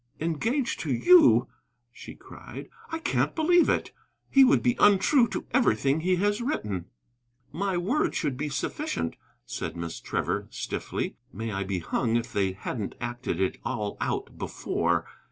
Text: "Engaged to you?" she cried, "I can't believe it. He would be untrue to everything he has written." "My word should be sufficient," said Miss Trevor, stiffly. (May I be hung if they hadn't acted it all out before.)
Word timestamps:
"Engaged 0.19 0.79
to 0.79 0.91
you?" 0.91 1.47
she 1.91 2.15
cried, 2.15 2.69
"I 2.89 2.97
can't 2.97 3.35
believe 3.35 3.69
it. 3.69 3.91
He 4.31 4.43
would 4.43 4.63
be 4.63 4.75
untrue 4.79 5.27
to 5.27 5.45
everything 5.51 5.99
he 5.99 6.15
has 6.15 6.41
written." 6.41 6.85
"My 7.51 7.77
word 7.77 8.15
should 8.15 8.35
be 8.35 8.49
sufficient," 8.49 9.15
said 9.45 9.77
Miss 9.77 9.99
Trevor, 9.99 10.47
stiffly. 10.49 11.17
(May 11.31 11.51
I 11.51 11.63
be 11.65 11.77
hung 11.77 12.15
if 12.15 12.33
they 12.33 12.53
hadn't 12.53 12.95
acted 12.99 13.39
it 13.39 13.59
all 13.63 13.95
out 14.01 14.39
before.) 14.39 15.05